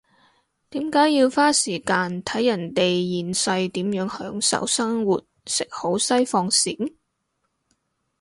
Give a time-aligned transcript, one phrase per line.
[0.71, 6.95] 點解要花時間睇人哋現世點樣享受生活食好西放閃？